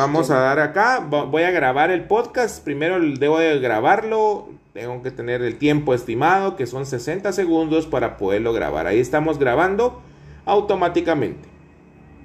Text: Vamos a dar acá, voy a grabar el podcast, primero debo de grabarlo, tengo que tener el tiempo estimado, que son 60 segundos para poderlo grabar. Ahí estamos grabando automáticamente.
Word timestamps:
Vamos 0.00 0.30
a 0.30 0.38
dar 0.38 0.60
acá, 0.60 1.00
voy 1.00 1.42
a 1.42 1.50
grabar 1.50 1.90
el 1.90 2.04
podcast, 2.04 2.64
primero 2.64 2.98
debo 3.18 3.38
de 3.38 3.58
grabarlo, 3.60 4.48
tengo 4.72 5.02
que 5.02 5.10
tener 5.10 5.42
el 5.42 5.58
tiempo 5.58 5.92
estimado, 5.92 6.56
que 6.56 6.66
son 6.66 6.86
60 6.86 7.30
segundos 7.32 7.86
para 7.86 8.16
poderlo 8.16 8.54
grabar. 8.54 8.86
Ahí 8.86 8.98
estamos 8.98 9.38
grabando 9.38 10.00
automáticamente. 10.46 11.49